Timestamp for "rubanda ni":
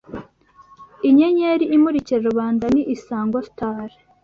2.27-2.81